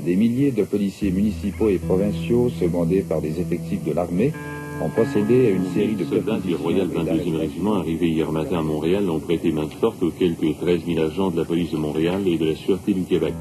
Des 0.01 0.15
milliers 0.15 0.53
de 0.53 0.63
policiers 0.63 1.11
municipaux 1.11 1.69
et 1.69 1.79
provinciaux, 1.79 2.49
secondés 2.51 3.03
par 3.03 3.21
des 3.21 3.41
effectifs 3.41 3.83
de 3.83 3.93
l'armée, 3.93 4.33
ont 4.81 4.91
procédé 4.91 5.49
à 5.49 5.51
une 5.51 5.67
série 5.75 5.97
de 5.97 6.05
soldats 6.05 6.39
du 6.39 6.55
Royal 6.55 6.87
22e 6.87 7.37
Régiment 7.37 7.75
arrivés 7.75 8.11
hier 8.11 8.31
matin 8.31 8.61
à 8.61 8.63
Montréal 8.63 9.11
ont 9.11 9.19
prêté 9.19 9.51
main 9.51 9.67
forte 9.81 10.01
aux 10.05 10.11
quelques 10.11 10.57
13 10.61 10.83
000 10.87 11.05
agents 11.05 11.31
de 11.33 11.39
la 11.39 11.45
police 11.45 11.73
de 11.73 11.79
Montréal 11.79 12.21
et 12.29 12.39
de 12.39 12.51
la 12.51 12.55
Sûreté 12.55 12.93
du 12.93 13.03
Québec. 13.03 13.35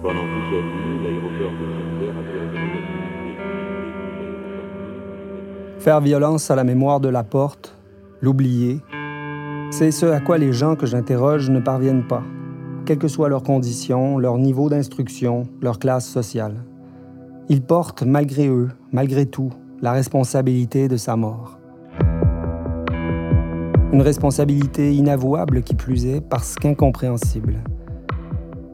Pendant 0.00 0.24
cette 0.48 0.64
nuit, 0.64 0.98
l'aéroport 1.04 1.52
de 1.60 1.66
Montréal 2.06 2.16
a 5.78 5.80
Faire 5.82 6.00
violence 6.00 6.50
à 6.50 6.54
la 6.54 6.64
mémoire 6.64 7.00
de 7.00 7.10
la 7.10 7.22
porte, 7.22 7.76
l'oublier, 8.20 8.80
c'est 9.70 9.90
ce 9.90 10.06
à 10.06 10.20
quoi 10.20 10.38
les 10.38 10.52
gens 10.52 10.76
que 10.76 10.86
j'interroge 10.86 11.50
ne 11.50 11.60
parviennent 11.60 12.06
pas, 12.06 12.22
quelles 12.84 12.98
que 12.98 13.08
soient 13.08 13.28
leurs 13.28 13.42
conditions, 13.42 14.18
leur 14.18 14.38
niveau 14.38 14.68
d'instruction, 14.68 15.44
leur 15.60 15.78
classe 15.78 16.06
sociale. 16.06 16.54
Ils 17.48 17.62
portent, 17.62 18.02
malgré 18.02 18.48
eux, 18.48 18.68
malgré 18.92 19.26
tout, 19.26 19.50
la 19.82 19.92
responsabilité 19.92 20.88
de 20.88 20.96
sa 20.96 21.16
mort. 21.16 21.58
Une 23.92 24.02
responsabilité 24.02 24.94
inavouable 24.94 25.62
qui 25.62 25.74
plus 25.74 26.06
est 26.06 26.20
parce 26.20 26.54
qu'incompréhensible. 26.56 27.62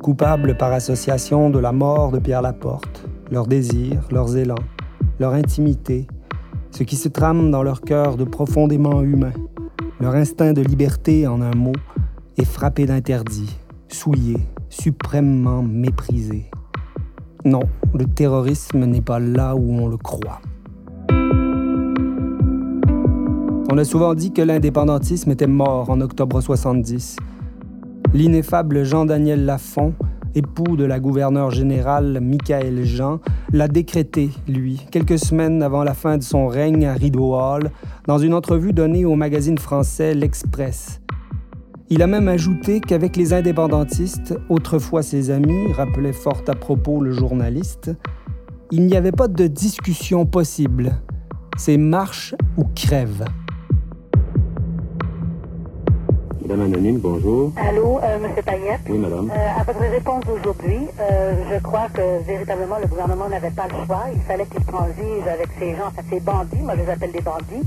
Coupable 0.02 0.56
par 0.56 0.72
association 0.72 1.50
de 1.50 1.58
la 1.58 1.72
mort 1.72 2.12
de 2.12 2.18
Pierre 2.18 2.42
Laporte, 2.42 3.06
leurs 3.30 3.46
désirs, 3.46 4.08
leurs 4.10 4.36
élans, 4.36 4.54
leur 5.20 5.32
intimité, 5.32 6.06
ce 6.72 6.82
qui 6.82 6.96
se 6.96 7.08
trame 7.08 7.50
dans 7.50 7.62
leur 7.62 7.82
cœur 7.82 8.16
de 8.16 8.24
profondément 8.24 9.02
humain, 9.02 9.32
leur 10.00 10.14
instinct 10.14 10.54
de 10.54 10.62
liberté 10.62 11.26
en 11.26 11.40
un 11.42 11.54
mot, 11.54 11.74
est 12.38 12.46
frappé 12.46 12.86
d'interdit, 12.86 13.58
souillé, 13.88 14.38
suprêmement 14.70 15.62
méprisé. 15.62 16.50
Non, 17.44 17.62
le 17.94 18.06
terrorisme 18.06 18.86
n'est 18.86 19.02
pas 19.02 19.18
là 19.18 19.54
où 19.54 19.72
on 19.72 19.86
le 19.86 19.98
croit. 19.98 20.40
On 23.70 23.78
a 23.78 23.84
souvent 23.84 24.14
dit 24.14 24.32
que 24.32 24.42
l'indépendantisme 24.42 25.30
était 25.30 25.46
mort 25.46 25.90
en 25.90 26.00
octobre 26.00 26.40
70. 26.40 27.16
L'ineffable 28.14 28.84
Jean-Daniel 28.84 29.44
Lafont, 29.44 29.94
époux 30.34 30.76
de 30.76 30.84
la 30.84 31.00
gouverneure 31.00 31.50
générale 31.50 32.20
Michael 32.20 32.84
Jean, 32.84 33.20
l'a 33.52 33.68
décrété, 33.68 34.30
lui, 34.48 34.86
quelques 34.90 35.18
semaines 35.18 35.62
avant 35.62 35.84
la 35.84 35.94
fin 35.94 36.18
de 36.18 36.22
son 36.22 36.46
règne 36.46 36.86
à 36.86 36.94
Rideau 36.94 37.34
Hall, 37.34 37.70
dans 38.06 38.18
une 38.18 38.34
entrevue 38.34 38.72
donnée 38.72 39.04
au 39.04 39.14
magazine 39.14 39.58
français 39.58 40.14
L'Express. 40.14 41.00
Il 41.90 42.02
a 42.02 42.06
même 42.06 42.28
ajouté 42.28 42.80
qu'avec 42.80 43.16
les 43.16 43.34
indépendantistes, 43.34 44.34
autrefois 44.48 45.02
ses 45.02 45.30
amis, 45.30 45.72
rappelait 45.72 46.12
fort 46.12 46.42
à 46.48 46.54
propos 46.54 47.00
le 47.00 47.12
journaliste, 47.12 47.90
il 48.70 48.86
n'y 48.86 48.96
avait 48.96 49.12
pas 49.12 49.28
de 49.28 49.46
discussion 49.46 50.24
possible. 50.24 50.92
C'est 51.58 51.76
marche 51.76 52.34
ou 52.56 52.64
crève. 52.74 53.24
Madame 56.42 56.62
Anonyme, 56.62 56.98
bonjour. 56.98 57.52
Allô, 57.56 58.00
euh, 58.02 58.18
Monsieur 58.18 58.42
Payette? 58.42 58.80
Oui, 58.88 58.98
madame. 58.98 59.30
Euh, 59.30 59.60
à 59.60 59.62
votre 59.62 59.78
réponse 59.78 60.24
d'aujourd'hui, 60.24 60.88
euh, 61.00 61.34
je 61.52 61.58
crois 61.62 61.86
que 61.94 62.18
véritablement 62.26 62.78
le 62.80 62.88
gouvernement 62.88 63.28
n'avait 63.28 63.50
pas 63.52 63.68
le 63.68 63.86
choix. 63.86 64.04
Il 64.12 64.20
fallait 64.22 64.46
qu'il 64.46 64.64
transige 64.64 65.26
avec 65.32 65.48
ces 65.60 65.76
gens, 65.76 65.86
enfin, 65.86 66.02
ces 66.10 66.18
bandits, 66.18 66.62
moi 66.62 66.74
je 66.76 66.82
les 66.82 66.90
appelle 66.90 67.12
des 67.12 67.20
bandits. 67.20 67.62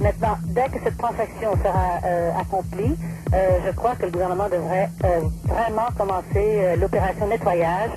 Maintenant, 0.00 0.36
dès 0.46 0.64
que 0.64 0.82
cette 0.82 0.96
transaction 0.96 1.50
sera 1.62 2.00
euh, 2.06 2.30
accomplie, 2.40 2.96
euh, 3.34 3.58
je 3.66 3.70
crois 3.72 3.94
que 3.96 4.06
le 4.06 4.12
gouvernement 4.12 4.48
devrait 4.48 4.88
vraiment 5.44 5.88
commencer 5.98 6.76
l'opération 6.78 7.26
nettoyage 7.26 7.90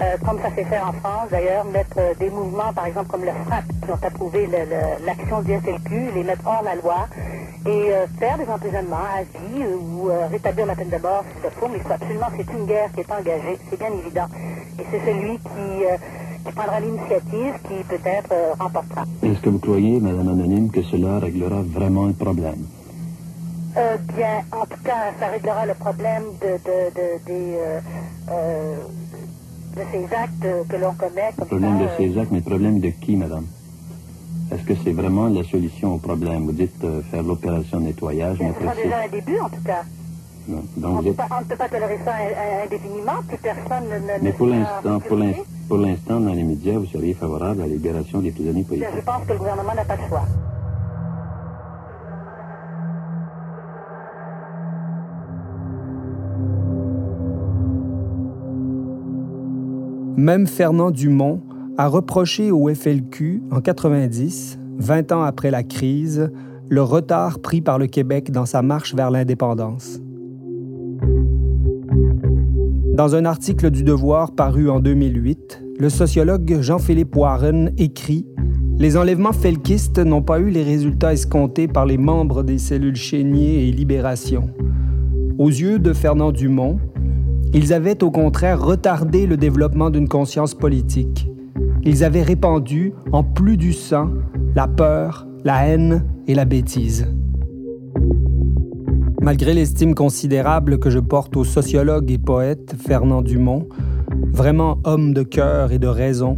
euh, 0.00 0.16
comme 0.24 0.38
ça 0.40 0.48
s'est 0.54 0.64
fait 0.64 0.78
en 0.78 0.92
France 0.92 1.28
d'ailleurs, 1.30 1.64
mettre 1.64 1.96
euh, 1.98 2.14
des 2.20 2.30
mouvements, 2.30 2.72
par 2.72 2.86
exemple 2.86 3.08
comme 3.08 3.24
le 3.24 3.32
FRAP, 3.46 3.64
qui 3.84 3.90
ont 3.90 3.98
approuvé 4.06 4.48
l'action 5.04 5.42
du 5.42 5.52
SLQ, 5.54 6.12
les 6.14 6.22
mettre 6.22 6.42
hors 6.46 6.62
la 6.62 6.76
loi 6.76 7.08
et 7.66 7.92
euh, 7.92 8.06
faire 8.18 8.38
des 8.38 8.48
emprisonnements 8.48 8.96
à 9.18 9.22
vie 9.22 9.64
ou 9.64 10.10
rétablir 10.30 10.66
la 10.66 10.74
peine 10.74 10.90
de 10.90 10.98
mort 10.98 11.24
si 11.28 11.36
c'est 11.42 11.50
faut, 11.52 11.68
mais 11.68 11.78
il 11.78 11.82
faut 11.82 11.92
absolument, 11.92 12.26
c'est 12.36 12.52
une 12.52 12.66
guerre 12.66 12.90
qui 12.92 13.00
est 13.00 13.12
engagée, 13.12 13.58
c'est 13.68 13.78
bien 13.78 13.92
évident. 13.92 14.26
Et 14.78 14.84
c'est 14.90 15.00
celui 15.04 15.38
qui, 15.38 16.44
qui 16.46 16.52
prendra 16.52 16.80
l'initiative 16.80 17.54
qui 17.66 17.82
peut-être 17.88 18.32
remportera. 18.58 19.04
Est-ce 19.22 19.40
que 19.40 19.50
vous 19.50 19.58
croyez, 19.58 20.00
Madame 20.00 20.28
Anonyme, 20.28 20.70
que 20.70 20.82
cela 20.82 21.18
réglera 21.18 21.62
vraiment 21.62 22.06
le 22.06 22.12
problème? 22.14 22.66
Euh, 23.76 23.96
bien, 24.16 24.42
en 24.52 24.64
tout 24.64 24.82
cas, 24.82 25.12
ça 25.20 25.26
réglera 25.28 25.66
le 25.66 25.74
problème 25.74 26.24
de, 26.40 26.52
de, 26.68 26.90
de 26.94 27.24
des, 27.26 27.58
euh, 28.30 28.76
de 29.76 29.82
ces 29.92 30.04
actes 30.14 30.68
que 30.68 30.76
l'on 30.76 30.94
commet. 30.94 31.30
le 31.38 31.44
problème 31.44 31.78
de 31.78 31.88
ces 31.96 32.18
actes, 32.18 32.30
mais 32.32 32.38
le 32.38 32.44
problème 32.44 32.80
de 32.80 32.88
qui, 32.88 33.16
madame? 33.16 33.46
Est-ce 34.50 34.62
que 34.62 34.74
c'est 34.82 34.92
vraiment 34.92 35.28
la 35.28 35.44
solution 35.44 35.94
au 35.94 35.98
problème? 35.98 36.46
Vous 36.46 36.52
dites 36.52 36.82
euh, 36.82 37.02
faire 37.10 37.22
l'opération 37.22 37.80
nettoyage. 37.80 38.38
Mais 38.40 38.52
déjà 38.82 39.00
un 39.04 39.08
début, 39.08 39.38
en 39.40 39.48
tout 39.48 39.62
cas. 39.64 39.82
On, 40.82 41.02
ne 41.02 41.12
peut 41.12 41.56
pas 41.56 41.68
tolérer 41.68 41.98
ça 42.02 42.12
indéfiniment, 42.64 43.22
plus 43.28 43.36
personne 43.36 43.84
ne... 43.84 44.24
Mais 44.24 44.32
pour 44.32 44.46
l'instant, 44.46 44.98
pour 45.68 45.76
l'instant, 45.76 46.20
dans 46.20 46.32
les 46.32 46.42
médias, 46.42 46.78
vous 46.78 46.86
seriez 46.86 47.12
favorable 47.12 47.60
à 47.60 47.66
la 47.66 47.72
libération 47.72 48.20
des 48.20 48.30
prisonniers 48.30 48.62
politiques 48.62 48.88
Je 48.96 49.02
pense 49.02 49.26
que 49.26 49.32
le 49.34 49.38
gouvernement 49.38 49.74
n'a 49.74 49.84
pas 49.84 49.96
le 49.96 50.08
choix. 50.08 50.24
Même 60.16 60.46
Fernand 60.46 60.90
Dumont, 60.90 61.42
a 61.78 61.86
reproché 61.86 62.50
au 62.50 62.68
FLQ 62.68 63.40
en 63.52 63.60
90, 63.60 64.58
20 64.78 65.12
ans 65.12 65.22
après 65.22 65.52
la 65.52 65.62
crise, 65.62 66.28
le 66.68 66.82
retard 66.82 67.38
pris 67.38 67.60
par 67.60 67.78
le 67.78 67.86
Québec 67.86 68.32
dans 68.32 68.46
sa 68.46 68.62
marche 68.62 68.96
vers 68.96 69.12
l'indépendance. 69.12 70.00
Dans 72.94 73.14
un 73.14 73.24
article 73.24 73.70
du 73.70 73.84
Devoir 73.84 74.32
paru 74.32 74.68
en 74.68 74.80
2008, 74.80 75.62
le 75.78 75.88
sociologue 75.88 76.58
Jean-Philippe 76.60 77.14
Warren 77.14 77.70
écrit 77.78 78.26
Les 78.76 78.96
enlèvements 78.96 79.32
felkistes 79.32 80.00
n'ont 80.00 80.22
pas 80.22 80.40
eu 80.40 80.50
les 80.50 80.64
résultats 80.64 81.12
escomptés 81.12 81.68
par 81.68 81.86
les 81.86 81.96
membres 81.96 82.42
des 82.42 82.58
cellules 82.58 82.96
Chénier 82.96 83.68
et 83.68 83.70
Libération. 83.70 84.50
Aux 85.38 85.48
yeux 85.48 85.78
de 85.78 85.92
Fernand 85.92 86.32
Dumont, 86.32 86.80
ils 87.54 87.72
avaient 87.72 88.02
au 88.02 88.10
contraire 88.10 88.60
retardé 88.60 89.26
le 89.28 89.36
développement 89.36 89.90
d'une 89.90 90.08
conscience 90.08 90.56
politique. 90.56 91.28
Ils 91.88 92.04
avaient 92.04 92.22
répandu, 92.22 92.92
en 93.12 93.24
plus 93.24 93.56
du 93.56 93.72
sang, 93.72 94.10
la 94.54 94.68
peur, 94.68 95.26
la 95.42 95.66
haine 95.66 96.04
et 96.26 96.34
la 96.34 96.44
bêtise. 96.44 97.06
Malgré 99.22 99.54
l'estime 99.54 99.94
considérable 99.94 100.80
que 100.80 100.90
je 100.90 100.98
porte 100.98 101.34
au 101.38 101.44
sociologue 101.44 102.10
et 102.10 102.18
poète 102.18 102.76
Fernand 102.78 103.22
Dumont, 103.22 103.70
vraiment 104.32 104.80
homme 104.84 105.14
de 105.14 105.22
cœur 105.22 105.72
et 105.72 105.78
de 105.78 105.86
raison, 105.86 106.36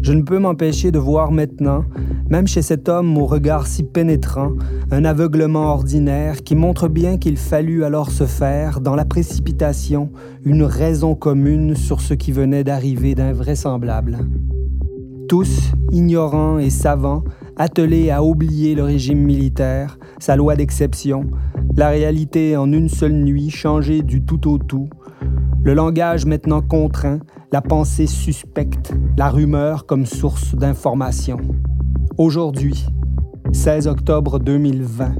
je 0.00 0.12
ne 0.12 0.22
peux 0.22 0.40
m'empêcher 0.40 0.90
de 0.90 0.98
voir 0.98 1.30
maintenant, 1.30 1.84
même 2.28 2.48
chez 2.48 2.62
cet 2.62 2.88
homme 2.88 3.16
au 3.16 3.26
regard 3.26 3.68
si 3.68 3.84
pénétrant, 3.84 4.50
un 4.90 5.04
aveuglement 5.04 5.72
ordinaire 5.72 6.42
qui 6.42 6.56
montre 6.56 6.88
bien 6.88 7.18
qu'il 7.18 7.36
fallut 7.36 7.84
alors 7.84 8.10
se 8.10 8.24
faire, 8.24 8.80
dans 8.80 8.96
la 8.96 9.04
précipitation, 9.04 10.10
une 10.44 10.64
raison 10.64 11.14
commune 11.14 11.76
sur 11.76 12.00
ce 12.00 12.14
qui 12.14 12.32
venait 12.32 12.64
d'arriver 12.64 13.14
d'invraisemblable. 13.14 14.18
Tous, 15.32 15.72
ignorants 15.92 16.58
et 16.58 16.68
savants, 16.68 17.24
attelés 17.56 18.10
à 18.10 18.22
oublier 18.22 18.74
le 18.74 18.82
régime 18.82 19.20
militaire, 19.20 19.98
sa 20.18 20.36
loi 20.36 20.56
d'exception, 20.56 21.24
la 21.74 21.88
réalité 21.88 22.54
en 22.58 22.70
une 22.70 22.90
seule 22.90 23.14
nuit 23.14 23.48
changée 23.48 24.02
du 24.02 24.22
tout 24.22 24.46
au 24.46 24.58
tout, 24.58 24.90
le 25.62 25.72
langage 25.72 26.26
maintenant 26.26 26.60
contraint, 26.60 27.18
la 27.50 27.62
pensée 27.62 28.06
suspecte, 28.06 28.92
la 29.16 29.30
rumeur 29.30 29.86
comme 29.86 30.04
source 30.04 30.54
d'information. 30.54 31.38
Aujourd'hui, 32.18 32.84
16 33.54 33.86
octobre 33.86 34.38
2020, 34.38 35.14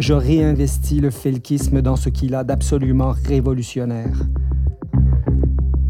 je 0.00 0.12
réinvestis 0.12 0.98
le 0.98 1.10
felkisme 1.10 1.82
dans 1.82 1.94
ce 1.94 2.08
qu'il 2.08 2.34
a 2.34 2.42
d'absolument 2.42 3.14
révolutionnaire. 3.24 4.22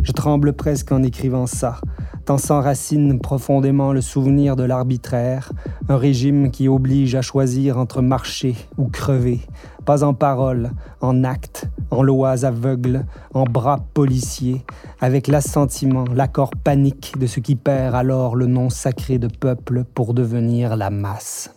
Je 0.02 0.12
tremble 0.12 0.52
presque 0.52 0.92
en 0.92 1.02
écrivant 1.02 1.46
ça, 1.46 1.80
tant 2.26 2.38
s'enracine 2.38 3.20
profondément 3.20 3.92
le 3.92 4.00
souvenir 4.00 4.56
de 4.56 4.64
l'arbitraire, 4.64 5.52
un 5.88 5.96
régime 5.96 6.50
qui 6.50 6.66
oblige 6.66 7.14
à 7.14 7.22
choisir 7.22 7.78
entre 7.78 8.02
marcher 8.02 8.56
ou 8.76 8.88
crever, 8.88 9.38
pas 9.84 10.02
en 10.02 10.12
parole, 10.12 10.72
en 11.00 11.22
acte, 11.22 11.68
en 11.92 12.02
lois 12.02 12.44
aveugles, 12.44 13.06
en 13.32 13.44
bras 13.44 13.78
policiers, 13.94 14.62
avec 15.00 15.28
l'assentiment, 15.28 16.04
l'accord 16.12 16.50
panique 16.50 17.14
de 17.16 17.28
ce 17.28 17.38
qui 17.38 17.54
perd 17.54 17.94
alors 17.94 18.34
le 18.34 18.46
nom 18.46 18.70
sacré 18.70 19.18
de 19.18 19.28
peuple 19.28 19.84
pour 19.84 20.12
devenir 20.12 20.74
la 20.74 20.90
masse. 20.90 21.54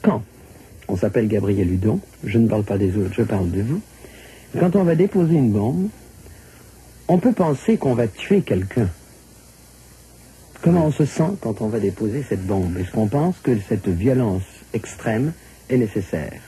Quand 0.00 0.22
on 0.88 0.96
s'appelle 0.96 1.28
Gabriel 1.28 1.70
Hudon, 1.70 2.00
je 2.24 2.38
ne 2.38 2.48
parle 2.48 2.64
pas 2.64 2.78
des 2.78 2.96
autres, 2.96 3.12
je 3.12 3.24
parle 3.24 3.50
de 3.50 3.60
vous, 3.60 3.82
quand 4.58 4.74
on 4.74 4.84
va 4.84 4.94
déposer 4.94 5.34
une 5.34 5.52
bombe, 5.52 5.88
on 7.08 7.18
peut 7.18 7.32
penser 7.32 7.76
qu'on 7.76 7.94
va 7.94 8.08
tuer 8.08 8.42
quelqu'un. 8.42 8.88
Comment 10.62 10.86
on 10.86 10.92
se 10.92 11.04
sent 11.04 11.36
quand 11.40 11.60
on 11.60 11.68
va 11.68 11.78
déposer 11.78 12.24
cette 12.28 12.44
bombe? 12.46 12.76
Est-ce 12.78 12.90
qu'on 12.90 13.08
pense 13.08 13.36
que 13.42 13.52
cette 13.68 13.88
violence 13.88 14.42
extrême 14.72 15.32
est 15.68 15.76
nécessaire? 15.76 16.40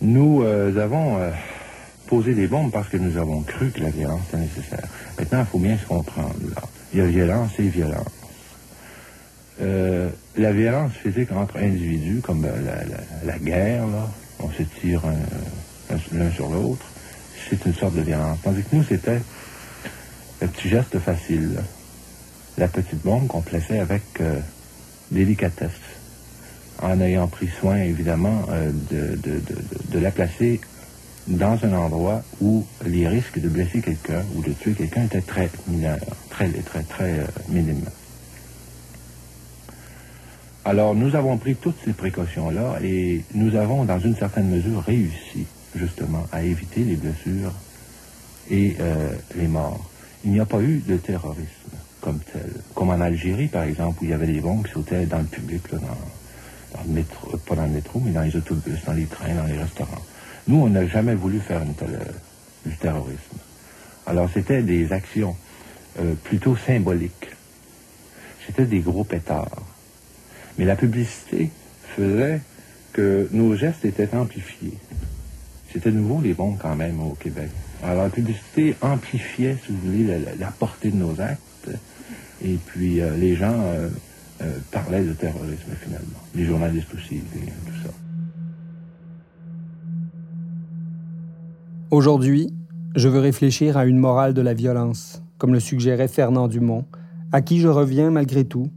Nous 0.00 0.42
euh, 0.42 0.76
avons 0.78 1.18
euh, 1.18 1.30
posé 2.06 2.34
des 2.34 2.46
bombes 2.46 2.70
parce 2.70 2.88
que 2.88 2.96
nous 2.96 3.18
avons 3.18 3.42
cru 3.42 3.70
que 3.70 3.80
la 3.80 3.90
violence 3.90 4.20
était 4.28 4.38
nécessaire. 4.38 4.88
Maintenant, 5.18 5.40
il 5.40 5.46
faut 5.46 5.58
bien 5.58 5.76
se 5.76 5.86
comprendre. 5.86 6.34
Il 6.92 7.00
y 7.00 7.02
a 7.02 7.06
violence 7.06 7.50
et 7.58 7.68
violence. 7.68 8.06
Euh, 9.60 10.08
la 10.36 10.52
violence 10.52 10.92
physique 10.92 11.32
entre 11.32 11.58
individus, 11.58 12.20
comme 12.22 12.46
la, 13.24 13.38
guerre, 13.38 13.86
là, 13.88 14.08
on 14.38 14.48
se 14.50 14.62
tire 14.80 15.02
l'un 16.12 16.30
sur 16.30 16.48
l'autre, 16.48 16.86
c'est 17.50 17.66
une 17.66 17.74
sorte 17.74 17.94
de 17.94 18.02
violence. 18.02 18.38
Tandis 18.42 18.62
que 18.62 18.76
nous, 18.76 18.84
c'était 18.84 19.20
le 20.40 20.46
petit 20.46 20.68
geste 20.68 20.98
facile. 20.98 21.60
La 22.56 22.68
petite 22.68 23.02
bombe 23.02 23.26
qu'on 23.26 23.40
plaçait 23.40 23.80
avec 23.80 24.02
euh, 24.20 24.38
délicatesse, 25.10 25.70
en 26.80 27.00
ayant 27.00 27.26
pris 27.26 27.48
soin, 27.60 27.76
évidemment, 27.76 28.42
euh, 28.50 28.70
de, 28.90 29.98
la 29.98 30.10
placer 30.10 30.60
dans 31.26 31.58
un 31.64 31.72
endroit 31.74 32.22
où 32.40 32.66
les 32.86 33.06
risques 33.06 33.40
de 33.40 33.48
blesser 33.48 33.80
quelqu'un 33.80 34.22
ou 34.34 34.42
de 34.42 34.52
tuer 34.52 34.72
quelqu'un 34.72 35.04
étaient 35.04 35.20
très 35.20 35.50
mineurs, 35.68 35.98
très, 36.28 36.48
très, 36.48 36.82
très 36.82 37.20
euh, 37.20 37.26
minimes. 37.48 37.88
Alors, 40.64 40.94
nous 40.94 41.16
avons 41.16 41.38
pris 41.38 41.56
toutes 41.56 41.78
ces 41.84 41.92
précautions-là 41.92 42.78
et 42.82 43.24
nous 43.34 43.56
avons, 43.56 43.84
dans 43.84 43.98
une 43.98 44.14
certaine 44.16 44.48
mesure, 44.48 44.82
réussi 44.82 45.46
justement, 45.74 46.26
à 46.32 46.42
éviter 46.42 46.84
les 46.84 46.96
blessures 46.96 47.52
et 48.50 48.76
euh, 48.80 49.12
les 49.36 49.46
morts. 49.46 49.88
Il 50.24 50.32
n'y 50.32 50.40
a 50.40 50.46
pas 50.46 50.60
eu 50.60 50.82
de 50.86 50.96
terrorisme 50.96 51.46
comme 52.00 52.18
tel. 52.32 52.50
Comme 52.74 52.90
en 52.90 53.00
Algérie, 53.00 53.48
par 53.48 53.64
exemple, 53.64 54.02
où 54.02 54.04
il 54.04 54.10
y 54.10 54.14
avait 54.14 54.26
des 54.26 54.40
bombes 54.40 54.66
qui 54.66 54.72
sautaient 54.72 55.06
dans 55.06 55.18
le 55.18 55.24
public, 55.24 55.62
dans, 55.72 55.78
le 56.86 56.92
métro, 56.92 57.36
pas 57.38 57.54
dans 57.54 57.64
le 57.64 57.70
métro, 57.70 58.00
mais 58.04 58.12
dans 58.12 58.22
les 58.22 58.34
autobus, 58.34 58.84
dans 58.86 58.92
les 58.92 59.06
trains, 59.06 59.34
dans 59.34 59.46
les 59.46 59.58
restaurants. 59.58 60.02
Nous, 60.48 60.56
on 60.56 60.68
n'a 60.68 60.86
jamais 60.86 61.14
voulu 61.14 61.40
faire 61.40 61.62
une 61.62 61.74
telle, 61.74 62.00
du 62.66 62.76
terrorisme. 62.76 63.38
Alors, 64.06 64.28
c'était 64.32 64.62
des 64.62 64.92
actions 64.92 65.36
euh, 66.00 66.14
plutôt 66.24 66.56
symboliques. 66.56 67.28
C'était 68.46 68.64
des 68.64 68.80
gros 68.80 69.04
pétards. 69.04 69.62
Mais 70.58 70.64
la 70.64 70.76
publicité 70.76 71.50
faisait 71.96 72.40
que 72.92 73.28
nos 73.32 73.54
gestes 73.54 73.84
étaient 73.84 74.14
amplifiés. 74.14 74.74
C'était 75.72 75.92
nouveau, 75.92 76.20
les 76.20 76.34
bombes, 76.34 76.56
quand 76.58 76.74
même, 76.74 77.00
au 77.00 77.14
Québec. 77.14 77.48
Alors, 77.82 78.04
la 78.04 78.10
publicité 78.10 78.74
amplifiait, 78.82 79.56
si 79.64 79.72
vous 79.72 79.78
voulez, 79.90 80.18
la, 80.38 80.46
portée 80.48 80.90
de 80.90 80.96
nos 80.96 81.20
actes. 81.20 81.70
Et 82.42 82.56
puis, 82.66 83.00
euh, 83.00 83.16
les 83.16 83.36
gens 83.36 83.54
euh, 83.54 83.88
euh, 84.42 84.58
parlaient 84.72 85.04
de 85.04 85.12
terrorisme, 85.12 85.70
finalement. 85.80 86.18
Les 86.34 86.44
journalistes 86.44 86.92
aussi, 86.94 87.20
tout 87.20 87.82
ça. 87.84 87.90
Aujourd'hui, 91.90 92.52
je 92.96 93.08
veux 93.08 93.20
réfléchir 93.20 93.76
à 93.76 93.84
une 93.84 93.98
morale 93.98 94.34
de 94.34 94.42
la 94.42 94.54
violence, 94.54 95.22
comme 95.38 95.52
le 95.52 95.60
suggérait 95.60 96.08
Fernand 96.08 96.48
Dumont, 96.48 96.84
à 97.32 97.42
qui 97.42 97.60
je 97.60 97.68
reviens 97.68 98.10
malgré 98.10 98.44
tout, 98.44 98.70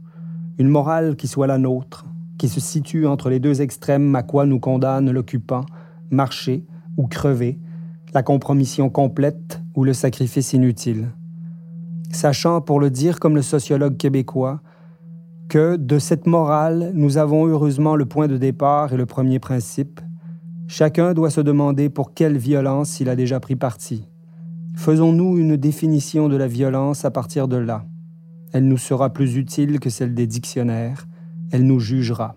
une 0.58 0.68
morale 0.68 1.16
qui 1.16 1.26
soit 1.26 1.48
la 1.48 1.58
nôtre, 1.58 2.06
qui 2.38 2.48
se 2.48 2.60
situe 2.60 3.06
entre 3.06 3.30
les 3.30 3.40
deux 3.40 3.62
extrêmes 3.62 4.14
à 4.14 4.22
quoi 4.22 4.46
nous 4.46 4.60
condamne 4.60 5.10
l'occupant, 5.10 5.64
marcher, 6.10 6.64
ou 6.96 7.06
crever, 7.06 7.58
la 8.12 8.22
compromission 8.22 8.90
complète 8.90 9.62
ou 9.74 9.84
le 9.84 9.92
sacrifice 9.92 10.52
inutile. 10.52 11.10
Sachant, 12.10 12.60
pour 12.60 12.78
le 12.78 12.90
dire 12.90 13.18
comme 13.18 13.34
le 13.34 13.42
sociologue 13.42 13.96
québécois, 13.96 14.60
que 15.48 15.76
de 15.76 15.98
cette 15.98 16.26
morale, 16.26 16.92
nous 16.94 17.18
avons 17.18 17.46
heureusement 17.46 17.96
le 17.96 18.06
point 18.06 18.28
de 18.28 18.36
départ 18.36 18.92
et 18.92 18.96
le 18.96 19.06
premier 19.06 19.38
principe. 19.38 20.00
Chacun 20.68 21.12
doit 21.12 21.30
se 21.30 21.40
demander 21.40 21.90
pour 21.90 22.14
quelle 22.14 22.38
violence 22.38 23.00
il 23.00 23.08
a 23.08 23.16
déjà 23.16 23.40
pris 23.40 23.56
parti. 23.56 24.08
Faisons-nous 24.76 25.38
une 25.38 25.56
définition 25.56 26.28
de 26.28 26.36
la 26.36 26.46
violence 26.46 27.04
à 27.04 27.10
partir 27.10 27.48
de 27.48 27.56
là. 27.56 27.84
Elle 28.52 28.66
nous 28.68 28.78
sera 28.78 29.12
plus 29.12 29.36
utile 29.36 29.80
que 29.80 29.90
celle 29.90 30.14
des 30.14 30.26
dictionnaires. 30.26 31.06
Elle 31.50 31.66
nous 31.66 31.80
jugera. 31.80 32.36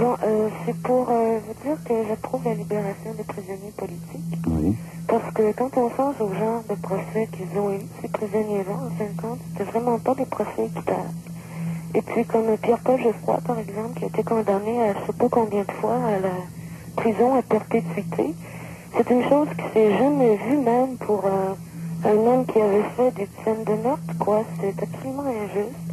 Bon, 0.00 0.16
euh, 0.24 0.48
c'est 0.64 0.76
pour 0.78 1.10
euh, 1.10 1.38
vous 1.46 1.52
dire 1.62 1.76
que 1.84 1.92
j'approuve 2.08 2.42
la 2.46 2.54
libération 2.54 3.12
des 3.18 3.22
prisonniers 3.22 3.74
politiques. 3.76 4.38
Oui. 4.46 4.74
Parce 5.06 5.30
que 5.34 5.52
quand 5.52 5.76
on 5.76 5.90
pense 5.90 6.14
au 6.20 6.32
genre 6.32 6.62
de 6.70 6.74
procès 6.76 7.28
qu'ils 7.30 7.60
ont 7.60 7.70
eu, 7.70 7.80
ces 8.00 8.08
prisonniers-là, 8.08 8.72
en 8.72 8.96
fin 8.96 9.12
de 9.12 9.20
compte, 9.20 9.40
c'était 9.52 9.70
vraiment 9.70 9.98
pas 9.98 10.14
des 10.14 10.24
procès 10.24 10.64
équitables. 10.64 11.12
Et 11.94 12.00
puis, 12.00 12.24
comme 12.24 12.56
Pierre-Paul 12.56 12.98
Geoffroy, 12.98 13.40
par 13.46 13.58
exemple, 13.58 13.98
qui 13.98 14.04
a 14.04 14.06
été 14.06 14.22
condamné 14.22 14.82
à 14.84 14.94
je 14.94 15.06
sais 15.06 15.18
pas 15.18 15.28
combien 15.28 15.64
de 15.64 15.72
fois 15.72 15.96
à 15.96 16.18
la 16.18 16.32
prison 16.96 17.34
à 17.34 17.42
perpétuité, 17.42 18.34
c'est 18.96 19.10
une 19.10 19.28
chose 19.28 19.48
qui 19.48 19.74
s'est 19.74 19.98
jamais 19.98 20.38
vue 20.48 20.56
même 20.56 20.96
pour 20.96 21.26
euh, 21.26 21.52
un 22.06 22.26
homme 22.26 22.46
qui 22.46 22.58
avait 22.58 22.88
fait 22.96 23.10
des 23.16 23.28
scènes 23.44 23.64
de 23.64 23.74
meurtre, 23.82 24.16
quoi. 24.18 24.44
C'est 24.62 24.82
absolument 24.82 25.24
injuste. 25.26 25.89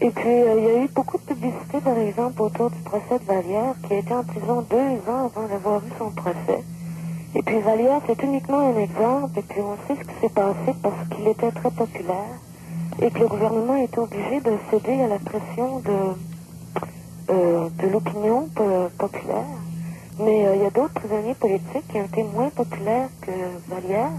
Et 0.00 0.10
puis, 0.10 0.28
euh, 0.28 0.54
il 0.58 0.64
y 0.64 0.68
a 0.68 0.84
eu 0.84 0.88
beaucoup 0.88 1.18
de 1.18 1.22
publicité, 1.22 1.80
par 1.80 1.96
exemple, 1.96 2.42
autour 2.42 2.68
du 2.70 2.78
procès 2.80 3.18
de 3.20 3.24
Vallière, 3.24 3.74
qui 3.86 3.94
a 3.94 3.98
été 3.98 4.12
en 4.12 4.24
prison 4.24 4.66
deux 4.68 5.10
ans 5.10 5.26
avant 5.26 5.46
d'avoir 5.46 5.78
eu 5.78 5.90
son 5.98 6.10
procès. 6.10 6.64
Et 7.36 7.42
puis 7.42 7.60
Vallière, 7.60 8.00
c'est 8.06 8.20
uniquement 8.22 8.58
un 8.58 8.76
exemple, 8.76 9.38
et 9.38 9.42
puis 9.42 9.60
on 9.60 9.76
sait 9.86 10.00
ce 10.00 10.06
qui 10.06 10.20
s'est 10.20 10.34
passé 10.34 10.74
parce 10.82 11.08
qu'il 11.10 11.26
était 11.28 11.50
très 11.52 11.70
populaire 11.70 12.38
et 13.02 13.10
que 13.10 13.18
le 13.20 13.28
gouvernement 13.28 13.76
était 13.76 13.98
obligé 13.98 14.40
de 14.40 14.52
céder 14.70 15.00
à 15.02 15.08
la 15.08 15.18
pression 15.18 15.80
de, 15.80 17.30
euh, 17.30 17.68
de 17.82 17.88
l'opinion 17.88 18.48
populaire. 18.98 19.58
Mais 20.20 20.46
euh, 20.46 20.56
il 20.56 20.62
y 20.62 20.66
a 20.66 20.70
d'autres 20.70 20.94
prisonniers 20.94 21.34
politiques 21.34 21.88
qui 21.88 21.98
ont 21.98 22.04
été 22.04 22.22
moins 22.22 22.50
populaires 22.50 23.08
que 23.20 23.32
Vallière 23.68 24.12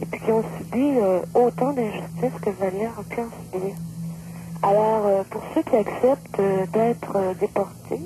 et 0.00 0.06
puis 0.06 0.20
qui 0.20 0.32
ont 0.32 0.44
subi 0.58 0.98
autant 1.34 1.72
d'injustices 1.72 2.40
que 2.42 2.50
Vallière 2.50 2.92
a 2.98 3.02
pu 3.02 3.20
en 3.20 3.30
subir. 3.52 3.74
Alors, 4.62 5.06
euh, 5.06 5.22
pour 5.28 5.42
ceux 5.54 5.62
qui 5.62 5.76
acceptent 5.76 6.40
d'être 6.72 7.38
déportés, 7.40 8.00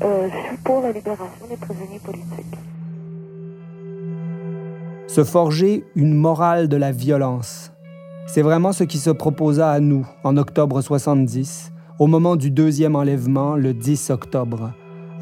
je 0.00 0.48
suis 0.48 0.56
pour 0.64 0.80
la 0.80 0.90
libération 0.90 1.46
des 1.48 1.56
prisonniers 1.56 2.00
politiques. 2.00 2.58
Se 5.06 5.22
forger 5.22 5.84
une 5.94 6.14
morale 6.14 6.68
de 6.68 6.76
la 6.76 6.90
violence. 6.90 7.72
C'est 8.26 8.42
vraiment 8.42 8.72
ce 8.72 8.84
qui 8.84 8.98
se 8.98 9.10
proposa 9.10 9.70
à 9.70 9.80
nous 9.80 10.06
en 10.24 10.36
octobre 10.36 10.80
70, 10.80 11.72
au 11.98 12.06
moment 12.06 12.34
du 12.34 12.50
deuxième 12.50 12.96
enlèvement, 12.96 13.54
le 13.54 13.74
10 13.74 14.10
octobre 14.10 14.72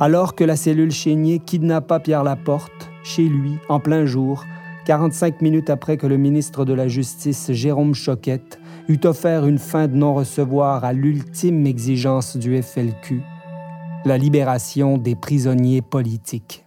alors 0.00 0.34
que 0.34 0.44
la 0.44 0.56
cellule 0.56 0.90
Chénier 0.90 1.38
kidnappa 1.38 2.00
Pierre 2.00 2.24
Laporte, 2.24 2.90
chez 3.04 3.24
lui, 3.24 3.58
en 3.68 3.80
plein 3.80 4.06
jour, 4.06 4.44
45 4.86 5.42
minutes 5.42 5.68
après 5.68 5.98
que 5.98 6.06
le 6.06 6.16
ministre 6.16 6.64
de 6.64 6.72
la 6.72 6.88
Justice, 6.88 7.52
Jérôme 7.52 7.94
Choquette, 7.94 8.58
eut 8.90 9.00
offert 9.04 9.46
une 9.46 9.58
fin 9.58 9.86
de 9.86 9.94
non-recevoir 9.94 10.84
à 10.84 10.92
l'ultime 10.92 11.64
exigence 11.66 12.36
du 12.36 12.60
FLQ, 12.60 13.22
la 14.04 14.18
libération 14.18 14.98
des 14.98 15.14
prisonniers 15.14 15.80
politiques. 15.80 16.64